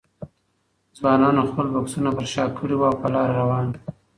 [0.97, 3.77] ځوانانو خپل بکسونه پر شا کړي وو او په لاره روان وو.